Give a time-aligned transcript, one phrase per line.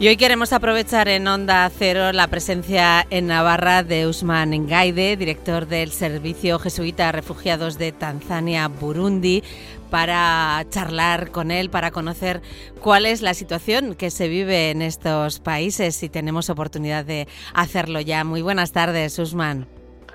[0.00, 5.66] Y hoy queremos aprovechar en Onda Cero la presencia en Navarra de Usman Ngaide, director
[5.66, 9.44] del Servicio Jesuita Refugiados de Tanzania, Burundi,
[9.90, 12.40] para charlar con él, para conocer
[12.80, 18.00] cuál es la situación que se vive en estos países, si tenemos oportunidad de hacerlo
[18.00, 18.24] ya.
[18.24, 19.66] Muy buenas tardes, Usman.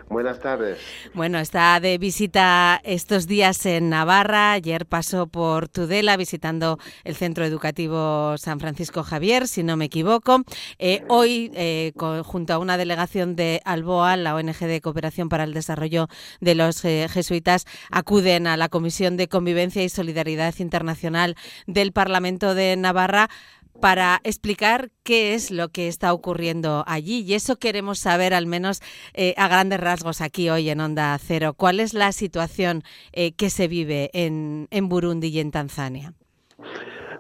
[0.07, 0.77] Buenas tardes.
[1.15, 4.51] Bueno, está de visita estos días en Navarra.
[4.51, 10.43] Ayer pasó por Tudela visitando el Centro Educativo San Francisco Javier, si no me equivoco.
[10.77, 11.91] Eh, hoy, eh,
[12.23, 16.07] junto a una delegación de Alboa, la ONG de Cooperación para el Desarrollo
[16.39, 21.35] de los eh, Jesuitas, acuden a la Comisión de Convivencia y Solidaridad Internacional
[21.65, 23.29] del Parlamento de Navarra
[23.79, 27.21] para explicar qué es lo que está ocurriendo allí.
[27.21, 28.81] Y eso queremos saber, al menos
[29.13, 31.53] eh, a grandes rasgos, aquí hoy en Onda Cero.
[31.55, 32.83] ¿Cuál es la situación
[33.13, 36.13] eh, que se vive en, Burundi y en Tanzania?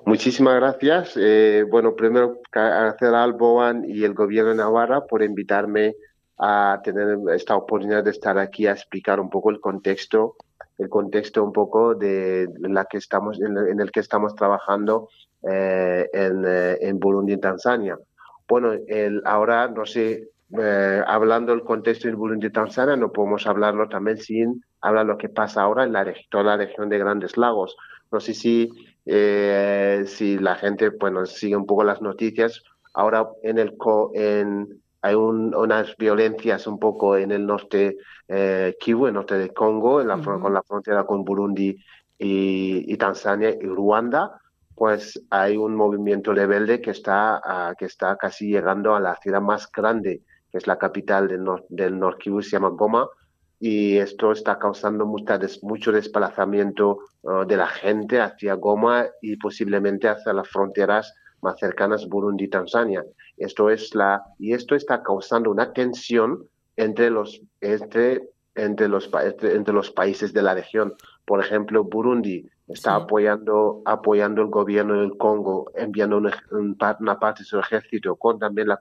[0.05, 1.13] Muchísimas gracias.
[1.17, 5.95] Eh, bueno, primero agradecer al Boan y el gobierno de Navarra por invitarme
[6.37, 10.35] a tener esta oportunidad de estar aquí a explicar un poco el contexto
[10.77, 15.07] el contexto un poco de la que estamos en el que estamos trabajando
[15.47, 17.97] eh, eh, en, Burundi y Tanzania.
[18.47, 23.45] Bueno, el, ahora, no sé, eh, hablando del contexto en Burundi y Tanzania, no podemos
[23.45, 27.37] hablarlo también sin hablar lo que pasa ahora en la, toda la región de Grandes
[27.37, 27.75] Lagos.
[28.11, 28.71] No sé si,
[29.05, 32.63] si la gente bueno, sigue un poco las noticias.
[32.93, 33.75] Ahora en el
[34.13, 40.01] en, hay unas violencias un poco en el norte eh, Kivu, el norte de Congo,
[40.01, 41.77] en la, con la frontera con Burundi
[42.17, 44.41] y, y Tanzania y Ruanda
[44.75, 47.41] pues hay un movimiento rebelde que está,
[47.79, 51.65] que está casi llegando a la ciudad más grande, que es la capital del, nor
[51.69, 53.07] del Kivu, se llama Goma,
[53.59, 60.33] y esto está causando mucho desplazamiento ah, de la gente hacia Goma y posiblemente hacia
[60.33, 63.03] las fronteras más cercanas Burundi Tanzania.
[63.37, 69.09] Esto es la, y esto está causando una tensión entre los, entre, entre los,
[69.41, 70.93] entre los países de la región.
[71.25, 77.59] Por ejemplo, Burundi está apoyando, apoyando el gobierno del Congo, enviando una parte de su
[77.59, 78.79] ejército con también la,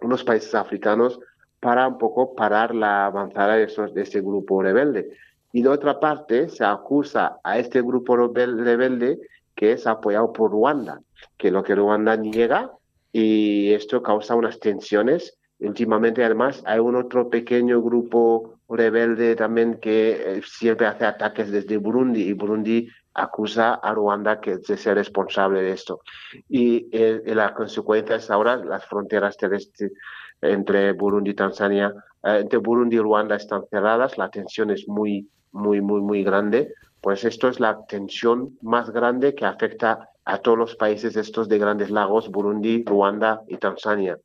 [0.00, 1.20] unos países africanos
[1.60, 5.16] para un poco parar la avanzada de, esos, de este grupo rebelde.
[5.52, 9.20] Y de otra parte, se acusa a este grupo rebelde
[9.54, 11.00] que es apoyado por Ruanda,
[11.36, 12.72] que lo que Ruanda niega
[13.12, 15.38] y esto causa unas tensiones.
[15.60, 21.76] Últimamente, además, hay un otro pequeño grupo rebelde también que eh, siempre hace ataques desde
[21.76, 26.00] Burundi y Burundi acusa a Ruanda que de ser responsable de esto.
[26.48, 29.92] Y, eh, la consecuencia es ahora las fronteras terrestres
[30.40, 35.28] entre Burundi y Tanzania, eh, entre Burundi y Ruanda están cerradas, la tensión es muy,
[35.52, 36.74] muy, muy, muy grande.
[37.00, 41.58] Pues esto es la tensión más grande que afecta a todos los países estos de
[41.58, 44.18] grandes lagos, Burundi, Ruanda y Tanzania.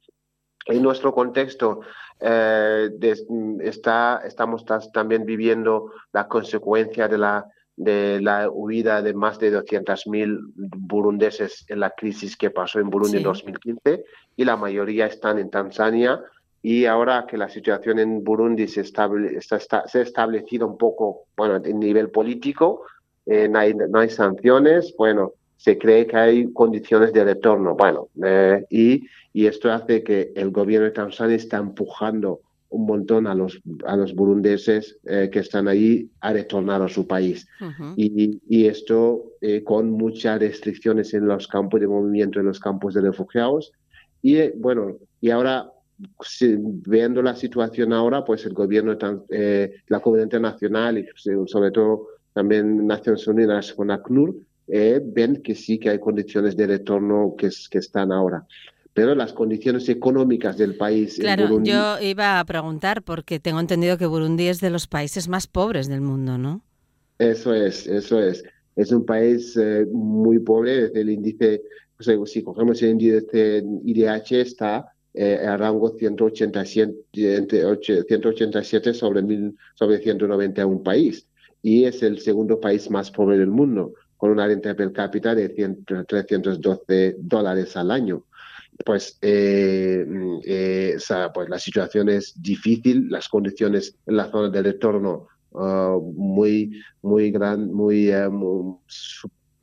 [0.65, 1.81] En nuestro contexto,
[2.19, 2.89] eh,
[3.61, 10.37] está, estamos también viviendo la consecuencia de la, de la huida de más de 200.000
[10.53, 14.03] burundeses en la crisis que pasó en Burundi en 2015
[14.35, 16.21] y la mayoría están en Tanzania.
[16.61, 21.27] Y ahora que la situación en Burundi se, estable, está, se ha establecido un poco,
[21.37, 22.81] bueno, en nivel político,
[23.25, 27.75] eh, no, hay, no hay sanciones, bueno, se cree que hay condiciones de retorno.
[27.75, 32.39] Bueno, eh, y, y, esto hace que el gobierno de Tanzania está empujando
[32.69, 37.05] un montón a los, a los burundeses eh, que están ahí a retornar a su
[37.05, 37.45] país.
[37.97, 42.93] y, y, esto eh, con muchas restricciones en los campos de movimiento, en los campos
[42.93, 43.73] de refugiados.
[44.21, 45.69] Y bueno, y ahora,
[46.87, 48.97] viendo la situación ahora, pues el gobierno,
[49.87, 51.05] la comunidad internacional y
[51.47, 54.35] sobre todo también Naciones Unidas con ACNUR,
[54.71, 58.45] eh, ven que sí que hay condiciones de retorno que, que están ahora
[58.99, 61.17] pero las condiciones económicas del país.
[61.19, 65.47] Claro, yo iba a preguntar porque tengo entendido que Burundi es de los países más
[65.47, 66.63] pobres del mundo, ¿no?
[67.17, 68.43] Eso es, eso es.
[68.75, 71.61] Es un país eh, muy pobre desde el índice,
[72.25, 76.93] si cogemos el índice IDH está eh, a rango 187,
[78.07, 81.25] 187 sobre, mil, sobre 191 país
[81.61, 85.47] y es el segundo país más pobre del mundo con una renta per cápita de
[85.47, 88.25] 312 dólares al año.
[88.85, 90.05] Pues, eh,
[90.45, 90.97] eh,
[91.33, 97.31] pues la situación es difícil, las condiciones en la zona de retorno uh, muy, muy,
[97.31, 98.27] gran, muy, eh,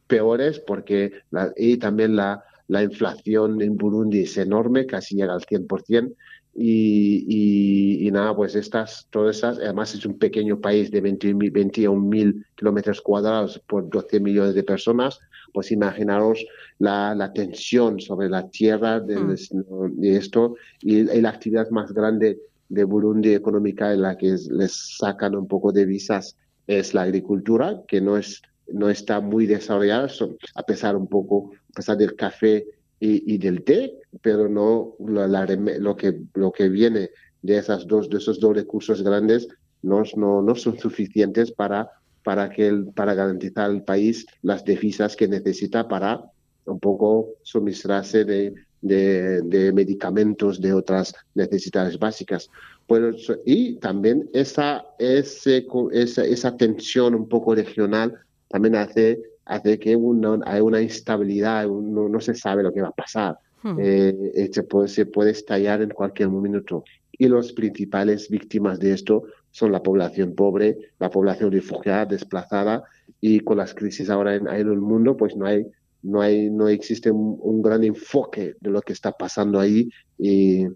[0.06, 1.12] peores porque
[1.56, 6.14] y también la, la inflación en Burundi es enorme, casi llega al 100%,
[6.58, 12.47] y, y, nada, pues estas, todas esas, además es un pequeño país de 21 mil
[12.55, 15.20] kilómetros cuadrados por 12 millones de personas,
[15.53, 16.44] pues imaginaros
[16.79, 20.05] la, la tensión sobre la tierra de, mm.
[20.05, 22.38] esto y, la actividad más grande
[22.69, 26.37] de Burundi económica en la que les sacan un poco de visas
[26.67, 28.43] es la agricultura, que no es
[28.73, 30.09] no está muy desarrollada,
[30.55, 32.67] a pesar un poco, a pesar del café
[32.98, 37.10] y, del té, pero no lo que lo que viene
[37.43, 39.48] de esas dos de esos dos recursos grandes
[39.82, 41.90] no, no, no son suficientes para
[42.25, 46.25] para que el, para garantizar al país las divisas que necesita para
[46.64, 48.52] un poco suministrarse de,
[48.82, 52.50] de, medicamentos, de otras necesidades básicas.
[52.88, 58.12] Pues, y también esa, ese, esa, esa tensión un poco regional
[58.49, 62.88] también hace, hace que uno, hay una instabilidad, uno, no se sabe lo que va
[62.88, 63.38] a pasar.
[63.62, 63.76] Hmm.
[63.81, 66.84] Eh, se, puede, se puede estallar en cualquier minuto.
[67.12, 72.84] Y los principales víctimas de esto son la población pobre, la población refugiada, desplazada,
[73.20, 75.66] y con las crisis ahora en, en el mundo, pues no hay
[76.06, 80.66] no hay, no existe un, gran enfoque de lo que está pasando ahí y,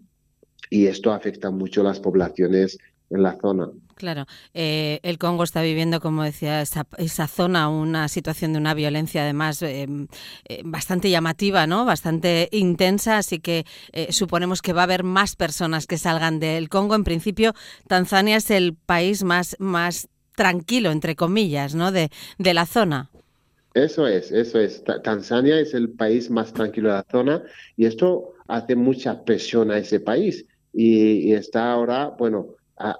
[0.70, 2.78] y esto afecta mucho a las poblaciones
[3.10, 3.68] en la zona.
[3.96, 8.72] Claro, eh, el Congo está viviendo, como decía, esa, esa zona, una situación de una
[8.72, 9.86] violencia además eh,
[10.48, 11.84] eh, bastante llamativa, ¿no?
[11.84, 13.66] Bastante intensa, así que
[14.08, 16.94] suponemos que va a haber más personas que salgan del Congo.
[16.94, 17.52] En principio,
[17.88, 21.92] Tanzania es el país más, más tranquilo, entre comillas, ¿no?
[21.92, 22.08] De,
[22.38, 23.10] de la zona.
[23.74, 24.82] Eso es, eso es.
[25.04, 27.42] Tanzania es el país más tranquilo de la zona
[27.76, 32.54] y esto hace mucha presión a ese país y, está ahora, bueno,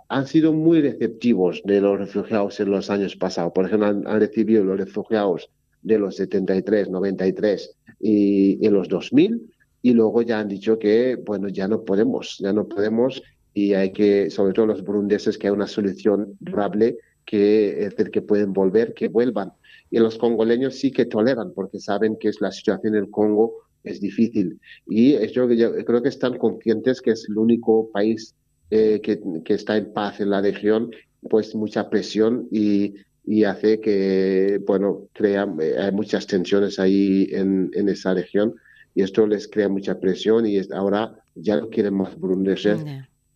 [0.08, 3.52] han sido muy receptivos de los refugiados en los años pasados.
[3.54, 5.50] Por ejemplo, han, recibido los refugiados
[5.82, 9.40] de los 73, 93 y en los 2000
[9.82, 13.22] y luego ya han dicho que, bueno, ya no podemos, ya no podemos
[13.54, 18.10] y hay que, sobre todo los burundeses, que hay una solución durable que es decir,
[18.10, 19.52] que pueden volver, que vuelvan
[19.90, 23.54] y los congoleños sí que toleran porque saben que es la situación en el Congo
[23.82, 24.60] es difícil.
[24.86, 28.34] Y yo, creo que están conscientes que es el único país
[28.70, 30.90] eh, que, que, está en paz en la región,
[31.28, 32.94] pues mucha presión y,
[33.24, 38.54] y hace que, bueno, crea, eh, hay muchas tensiones ahí en, en, esa región
[38.94, 42.84] y esto les crea mucha presión y ahora ya no quieren más burundeses.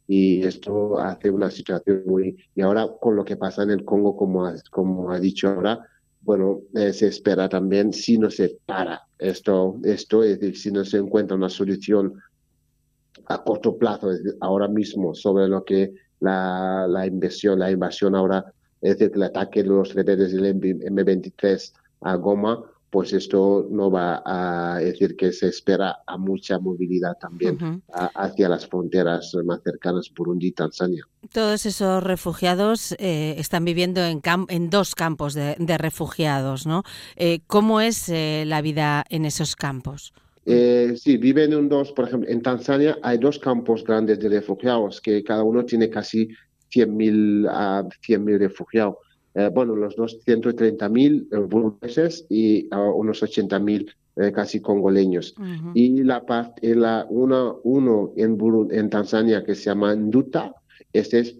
[0.06, 2.37] Y esto hace una situación muy...
[2.54, 5.80] Y ahora con lo que pasa en el Congo, como como ha dicho ahora,
[6.25, 10.84] bueno, eh, se espera también si no se para esto, esto, es decir, si no
[10.84, 12.14] se encuentra una solución
[13.26, 14.11] a corto plazo,
[14.41, 19.62] ahora mismo, sobre lo que la, la inversión, la invasión ahora, es decir, el ataque
[19.62, 21.73] de los rebeldes del M23
[22.03, 27.82] a Goma, pues esto no va a decir que se espera a mucha movilidad también
[27.93, 31.05] hacia las fronteras más cercanas, Burundi y Tanzania.
[31.32, 36.85] Todos esos refugiados eh, están viviendo en, en dos campos de, refugiados, ¿no?
[37.17, 40.12] Eh, ¿Cómo es eh, la vida en esos campos?
[40.44, 45.23] Sí, viven en dos, por ejemplo, en Tanzania hay dos campos grandes de refugiados que
[45.25, 46.29] cada uno tiene casi
[46.75, 48.96] 100.000 a 100.000 refugiados.
[49.35, 55.35] Eh, bueno, los 230.000 eh, burundeses y unos 80.000 eh, casi congoleños.
[55.75, 58.38] Y la parte, la, una, uno en,
[58.70, 60.55] en Tanzania que se llama Nduta,
[60.93, 61.37] este es,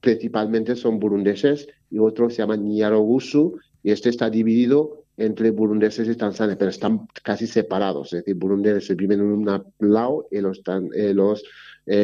[0.00, 6.16] principalmente son burundeses y otro se llama Nyarogusu y este está dividido entre burundeses y
[6.16, 10.62] tanzaneses, pero están casi separados, es decir, burundeses viven en un lado y los,
[10.94, 11.44] los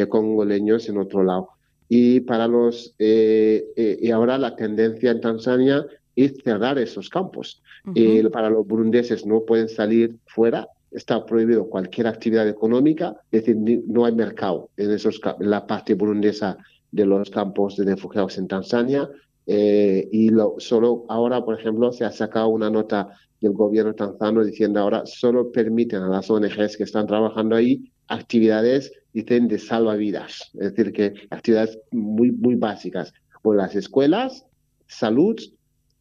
[0.08, 1.50] congoleños en otro lado
[1.88, 7.62] y para los eh, eh, y ahora la tendencia en Tanzania es cerrar esos campos.
[7.94, 13.82] y para los burundeses no pueden salir fuera, está prohibido cualquier actividad económica, es decir,
[13.86, 16.56] no hay mercado en, esos, la parte burundesa
[16.92, 19.08] de los campos de refugiados en Tanzania.
[19.46, 23.08] Eh, y lo, solo ahora, por ejemplo, se ha sacado una nota
[23.40, 28.92] del gobierno tanzano diciendo ahora solo permiten a las ONGs que están trabajando ahí actividades
[29.12, 34.44] dicen de salvavidas, es decir, que actividades muy, muy básicas, por las escuelas,
[34.86, 35.36] salud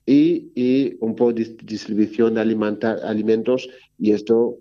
[0.06, 3.70] y, y un poco de distribución de alimentos
[4.00, 4.58] y esto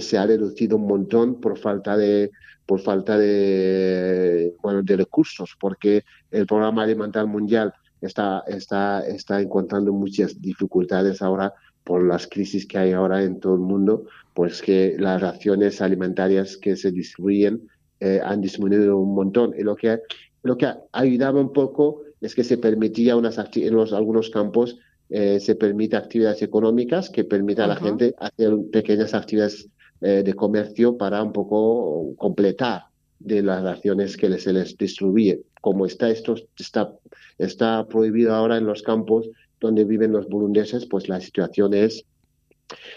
[0.00, 2.30] se ha reducido un montón por falta de
[2.66, 9.92] por falta de bueno de recursos porque el programa alimentar mundial está está está encontrando
[9.92, 11.52] muchas dificultades ahora
[11.84, 14.04] por las crisis que hay ahora en todo el mundo
[14.38, 19.52] pues que las raciones alimentarias que se distribuyen eh, han disminuido un montón.
[19.58, 19.98] Y lo que,
[20.44, 24.78] lo que ayudaba un poco es que se permitía unas en los, algunos campos
[25.10, 29.68] eh, se permite actividades económicas que permita a la gente hacer pequeñas actividades
[30.02, 32.82] eh, de comercio para un poco completar
[33.18, 35.42] de las naciones que se les distribuye.
[35.60, 36.92] Como está esto está,
[37.38, 39.28] está prohibido ahora en los campos
[39.60, 42.04] donde viven los burundeses, pues la situación es,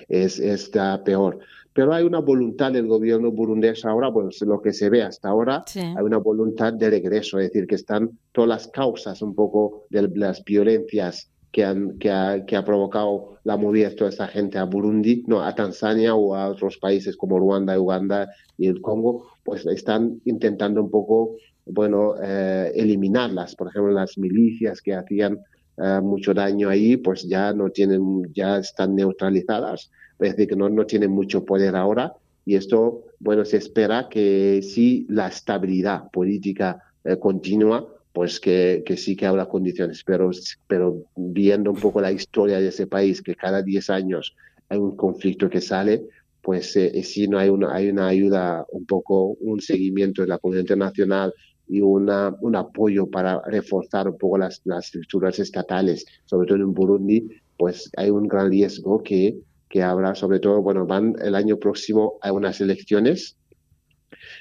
[0.09, 1.39] es está peor.
[1.73, 5.63] Pero hay una voluntad del gobierno burundés ahora, bueno, lo que se ve hasta ahora,
[5.75, 10.09] hay una voluntad de regreso, es decir, que están todas las causas un poco de
[10.15, 14.57] las violencias que, han, que, ha, que ha provocado la movida de toda esa gente
[14.57, 19.27] a Burundi, no, a Tanzania o a otros países como Ruanda, Uganda y el Congo,
[19.43, 21.35] pues están intentando un poco,
[21.71, 23.55] bueno, eh, eliminarlas.
[23.55, 25.39] Por ejemplo, las milicias que hacían
[25.77, 30.69] eh, mucho daño ahí, pues ya no tienen, ya están neutralizadas, es decir, que no,
[30.69, 32.13] no tienen mucho poder ahora.
[32.45, 38.97] Y esto, bueno, se espera que si la estabilidad política eh, continúa, pues que, que,
[38.97, 40.31] sí que habrá condiciones, pero,
[40.67, 44.35] pero viendo un poco la historia de ese país, que cada 10 años
[44.69, 46.03] hay un conflicto que sale,
[46.41, 50.27] pues eh, eh, sí no hay una, hay una ayuda, un poco un seguimiento de
[50.27, 51.33] la comunidad internacional
[51.71, 56.73] y una, un apoyo para reforzar un poco las, las estructuras estatales, sobre todo en
[56.73, 59.37] Burundi, pues hay un gran riesgo que,
[59.69, 63.37] que habrá, sobre todo, bueno, van el año próximo a unas elecciones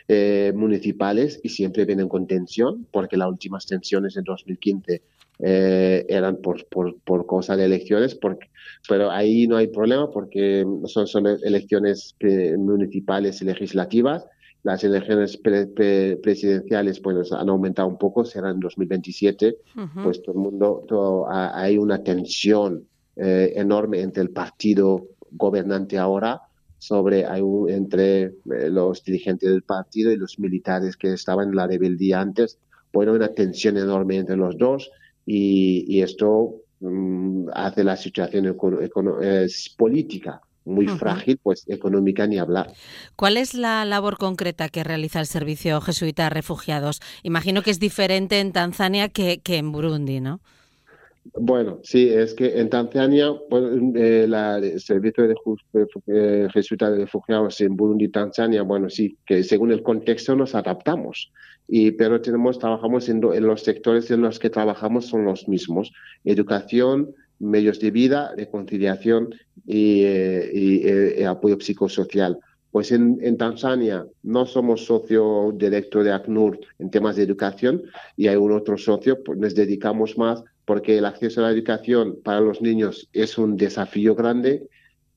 [0.08, 5.00] eh, municipales y siempre vienen con tensión, porque las últimas tensiones en 2015
[5.38, 8.48] eh, eran por, por, por cosa de elecciones, porque,
[8.88, 12.16] pero ahí no hay problema porque son, son elecciones
[12.58, 14.26] municipales y legislativas.
[14.62, 19.56] Las elecciones presidenciales pues, han aumentado un poco, serán en 2027.
[20.02, 22.84] Pues todo el mundo, hay una tensión
[23.16, 26.42] eh, enorme entre el partido gobernante ahora
[26.78, 28.32] sobre hay entre eh,
[28.70, 32.58] los dirigentes del partido y los militares que estaban en la rebeldía antes.
[32.92, 34.90] Bueno, una tensión enorme entre los dos
[35.26, 38.56] y, esto mm, hace la situación
[39.76, 42.72] política muy frágil, pues económica ni hablar.
[43.16, 47.00] ¿Cuál es la labor concreta que realiza el Servicio Jesuita a Refugiados?
[47.22, 50.40] Imagino que es diferente en Tanzania que, que en Burundi, ¿no?
[51.34, 53.32] Bueno, sí, es que en Tanzania,
[53.94, 55.34] eh, el servicio de
[56.06, 60.54] eh, jesuita de refugiados en Burundi y Tanzania, bueno, sí, que según el contexto nos
[60.54, 61.30] adaptamos.
[61.68, 65.92] Y, pero tenemos, trabajamos en, los sectores en los que trabajamos son los mismos.
[66.24, 69.34] Educación, medios de vida, reconciliación
[69.66, 72.38] y, eh, apoyo psicosocial.
[72.70, 77.82] Pues en, en, Tanzania no somos socio directo de ACNUR en temas de educación
[78.16, 82.18] y hay un otro socio, pues nos dedicamos más porque el acceso a la educación
[82.22, 84.68] para los niños es un desafío grande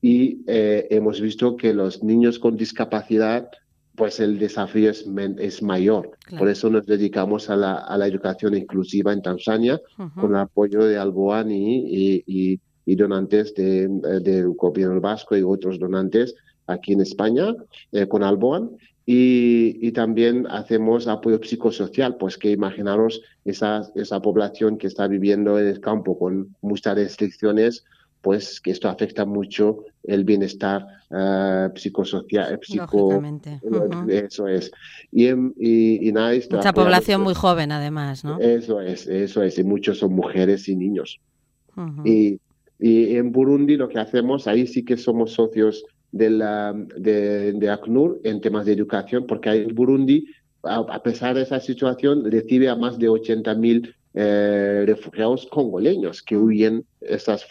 [0.02, 3.50] y eh, hemos visto que los niños con discapacidad,
[3.96, 5.06] pues el desafío es,
[5.38, 6.12] es mayor.
[6.38, 9.80] Por eso nos dedicamos a la, a la educación inclusiva en Tanzania
[10.16, 13.88] con el apoyo de Alboan y, y, y donantes de,
[14.22, 16.36] del gobierno vasco y otros donantes
[16.68, 17.56] aquí en España
[17.92, 18.72] eh, con Alboan.
[19.06, 25.68] Y, también hacemos apoyo psicosocial, pues que imaginaros esa, esa población que está viviendo en
[25.68, 27.84] el campo con muchas restricciones,
[28.24, 33.22] pues que esto afecta mucho el bienestar uh, psicosocial, psico,
[34.08, 34.72] eso es.
[35.12, 38.40] Y, y, y Mucha población muy joven además, ¿no?
[38.40, 41.20] Eso es, eso es, y muchos son mujeres y niños.
[42.06, 42.40] y,
[42.80, 47.70] y en Burundi lo que hacemos, ahí sí que somos socios de, la, de, de,
[47.70, 50.28] ACNUR en temas de educación, porque en Burundi,
[50.64, 56.44] a, pesar de esa situación, recibe a más de 80.000 eh, refugiados congoleños que mm.
[56.44, 57.46] huyen, esas,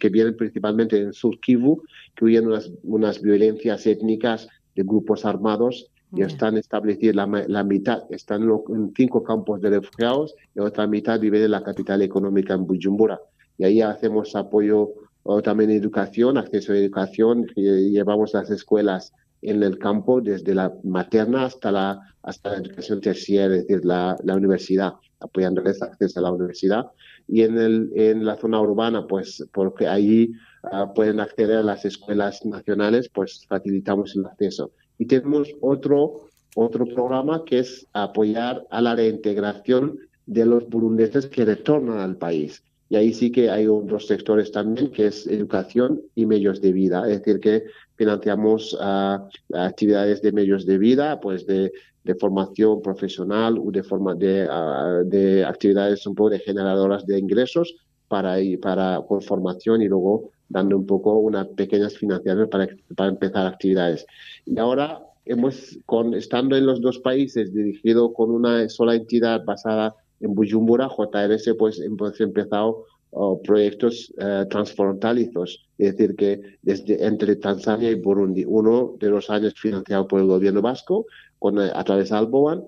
[0.00, 1.82] que vienen principalmente en Sur Kivu,
[2.16, 8.02] que huyen unas, unas violencias étnicas de grupos armados y están establecidos, la, la, mitad
[8.10, 12.66] están en cinco campos de refugiados y otra mitad vive en la capital económica en
[12.66, 13.20] Bujumbura.
[13.58, 19.78] Y ahí hacemos apoyo o también educación, acceso a educación, llevamos las escuelas en el
[19.78, 24.94] campo desde la materna hasta la, hasta la educación terciaria, es decir, la, la universidad,
[25.20, 26.86] apoyándoles acceso a la universidad.
[27.26, 30.32] Y en, el, en la zona urbana, pues porque ahí
[30.64, 34.72] ah, pueden acceder a las escuelas nacionales, pues facilitamos el acceso.
[34.98, 41.44] Y tenemos otro, otro programa que es apoyar a la reintegración de los burundeses que
[41.44, 42.62] retornan al país.
[42.90, 47.08] Y ahí sí que hay otros sectores también, que es educación y medios de vida.
[47.08, 47.64] Es decir, que
[47.96, 51.70] financiamos uh, actividades de medios de vida, pues de,
[52.08, 57.18] de formación profesional o de, forma de, uh, de, actividades un poco de generadoras de
[57.18, 57.76] ingresos
[58.08, 63.46] para, para con formación y luego dando un poco unas pequeñas financiaciones para, para empezar
[63.46, 64.06] actividades.
[64.46, 69.94] Y ahora hemos, con, estando en los dos países, dirigido con una sola entidad basada
[70.20, 77.36] en Bujumbura, JRS, pues hemos empezado oh, proyectos uh, transfronterizos, es decir, que desde entre
[77.36, 81.04] Tanzania y Burundi, uno de los años financiado por el gobierno vasco,
[81.38, 82.64] con, a través de Alboan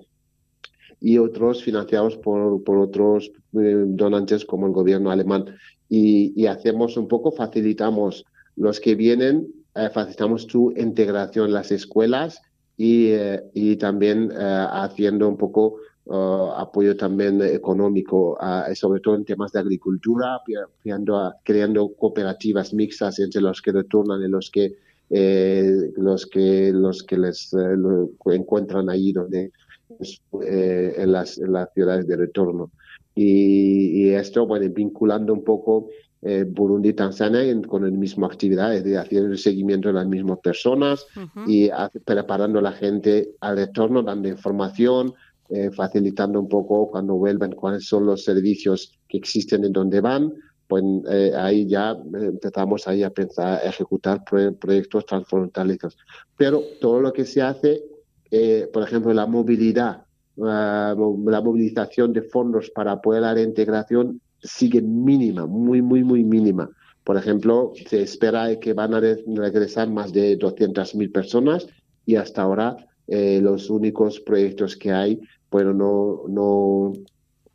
[1.00, 5.46] y otros financiados por, por otros donantes como el gobierno alemán.
[5.88, 8.24] Y, y, hacemos un poco, facilitamos
[8.56, 9.48] los que vienen,
[9.92, 12.40] facilitamos su integración en las escuelas
[12.76, 13.12] y,
[13.54, 19.60] y también haciendo un poco Uh, apoyo también económico, uh, sobre todo en temas de
[19.60, 20.40] agricultura,
[20.82, 24.74] creando, creando cooperativas mixtas entre los que retornan y los que
[25.10, 27.76] eh, los que los que les eh,
[28.26, 29.52] encuentran allí donde
[30.42, 32.70] eh, en, las, en las ciudades de retorno.
[33.14, 35.88] Y, y esto bueno vinculando un poco
[36.22, 40.06] eh, Burundi y Tanzania con la misma actividad, es decir, haciendo el seguimiento de las
[40.06, 41.06] mismas personas
[41.46, 41.70] y
[42.04, 45.14] preparando a la gente al retorno, dando información,
[45.48, 50.32] eh, facilitando un poco cuando vuelven cuáles son los servicios que existen en donde van,
[50.70, 55.98] pues eh, ahí ya eh, empezamos ahí a pensar, a ejecutar proyectos transfronterizos.
[56.38, 57.82] Pero todo lo que se hace,
[58.72, 60.04] por ejemplo, la movilidad,
[60.36, 60.94] la
[61.44, 66.70] movilización de fondos para apoyar la integración sigue mínima, muy, muy, muy mínima.
[67.04, 71.66] Por ejemplo, se espera que van a regresar más de 200.000 personas
[72.06, 72.76] y hasta ahora
[73.08, 76.92] los únicos proyectos que hay pero no, no,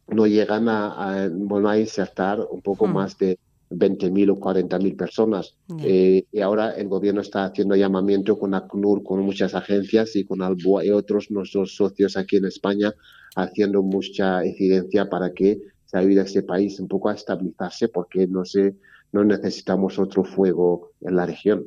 [0.08, 2.94] no llegan a, a, insertar un poco hmm.
[2.94, 3.40] más de
[3.72, 5.56] 20.000 o 40.000 personas.
[5.80, 10.42] Eh, y ahora el gobierno está haciendo llamamiento con ACNUR, con muchas agencias y con
[10.42, 12.94] Alboa y otros nuestros socios aquí en España,
[13.36, 18.28] haciendo mucha incidencia para que se ayude a este país un poco a estabilizarse porque
[18.28, 18.76] no, sé,
[19.12, 21.66] no necesitamos otro fuego en la región.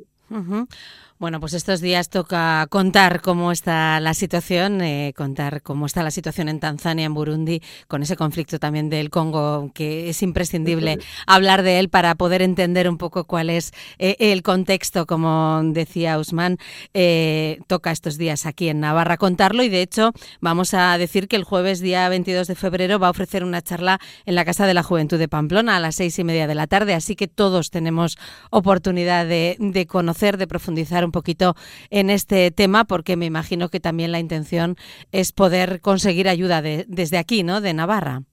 [1.19, 6.11] Bueno, pues estos días toca contar cómo está la situación, eh, contar cómo está la
[6.11, 10.97] situación en Tanzania, en Burundi, con ese conflicto también del Congo, que es imprescindible
[11.27, 16.17] hablar de él para poder entender un poco cuál es eh, el contexto, como decía
[16.19, 16.57] Usman.
[16.93, 21.35] Eh, toca estos días aquí en Navarra contarlo y de hecho vamos a decir que
[21.35, 24.73] el jueves día 22 de febrero va a ofrecer una charla en la Casa de
[24.73, 27.71] la Juventud de Pamplona a las seis y media de la tarde, así que todos
[27.71, 28.17] tenemos
[28.51, 31.55] oportunidad de, de conocer, de profundizar un poquito
[31.89, 34.77] en este tema, porque me imagino que también la intención
[35.11, 37.61] es poder conseguir ayuda de, desde aquí, ¿no?
[37.61, 38.23] De Navarra.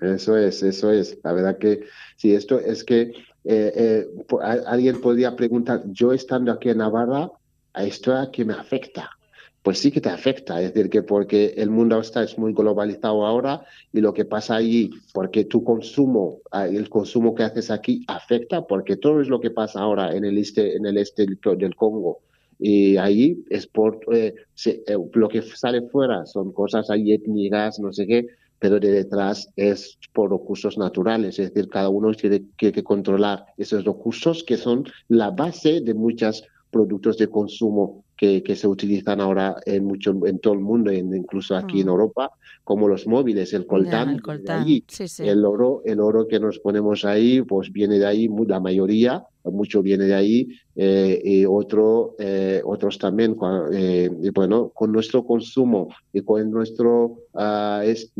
[0.00, 1.18] Eso es, eso es.
[1.22, 1.84] La verdad que
[2.16, 3.12] sí, esto es que
[3.44, 4.06] eh, eh,
[4.66, 7.30] alguien podría preguntar, yo estando aquí en Navarra,
[7.74, 9.10] ¿a esto a qué me afecta?
[9.64, 13.24] Pues sí que te afecta, es decir, que porque el mundo está es muy globalizado
[13.24, 18.04] ahora y lo que pasa allí, porque tu consumo, ah, el consumo que haces aquí
[18.06, 21.74] afecta, porque todo es lo que pasa ahora en el este, en el este del
[21.76, 22.20] Congo,
[22.58, 24.34] y ahí es por eh,
[24.66, 28.26] eh, lo que sale fuera son cosas ahí étnicas, no sé qué,
[28.58, 33.82] pero de detrás es por recursos naturales, es decir, cada uno tiene que controlar esos
[33.86, 39.56] recursos que son la base de muchos productos de consumo que, que, se utilizan ahora
[39.66, 41.90] en mucho en todo el mundo, incluso aquí en mm.
[41.90, 42.30] Europa,
[42.64, 44.20] como los móviles, el coltán,
[45.18, 49.82] el, oro, el oro que nos ponemos ahí, pues viene de ahí, la mayoría, mucho
[49.82, 53.36] viene de ahí, eh, y otro, eh, otros también,
[53.72, 58.12] eh, y bueno, con nuestro consumo y con nuestro, uh, es,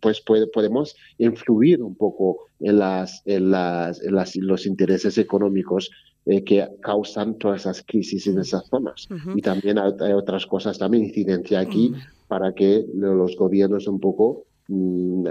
[0.00, 5.90] pues puede, podemos influir un poco en las, en las, en las los intereses económicos
[6.30, 9.08] eh, que causan todas esas crisis en esas zonas.
[9.34, 11.94] Y también hay, otras cosas, también incidencia aquí
[12.26, 15.26] para que los gobiernos un poco mm,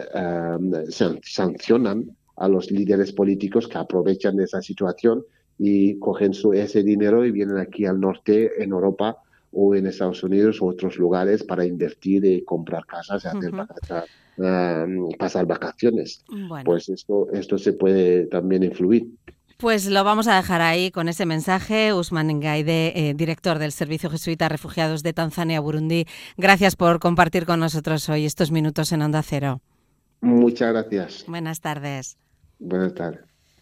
[1.22, 5.24] sancionan a los líderes políticos que aprovechan de esa situación
[5.60, 9.18] y cogen su, ese dinero y vienen aquí al norte, en Europa
[9.52, 13.52] o en Estados Unidos u otros lugares para invertir y comprar casas y hacer
[15.20, 16.24] pasar vacaciones.
[16.66, 19.08] Pues esto, esto se puede también influir.
[19.58, 21.92] Pues lo vamos a dejar ahí con ese mensaje.
[21.92, 26.06] Usman Ngaide, eh, director del Servicio Jesuita Refugiados de Tanzania, Burundi.
[26.38, 29.62] Gracias por compartir con nosotros hoy estos minutos en Onda Cero.
[30.22, 31.26] Muchas gracias.
[31.28, 32.18] Buenas tardes.
[32.60, 33.27] Buenas tardes.